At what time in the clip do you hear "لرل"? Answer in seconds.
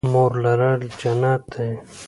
0.43-0.79